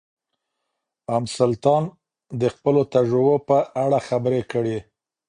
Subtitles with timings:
[1.15, 1.83] ام سلطان
[2.41, 4.77] د خپلو تجربو په اړه خبرې کړې.